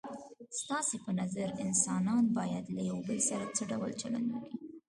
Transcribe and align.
ستاسو 0.61 0.95
په 1.05 1.11
نظر 1.21 1.47
انسانان 1.65 2.23
باید 2.37 2.65
له 2.75 2.81
یو 2.89 2.99
بل 3.07 3.19
سره 3.29 3.45
څه 3.55 3.63
ډول 3.71 3.91
چلند 4.01 4.27
وکړي؟ 4.31 4.57